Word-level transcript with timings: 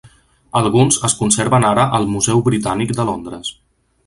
Alguns 0.61 0.97
es 1.09 1.15
conserven 1.19 1.67
ara 1.73 1.85
al 1.99 2.09
Museu 2.15 2.43
Britànic 2.51 2.97
de 3.03 3.07
Londres. 3.13 3.55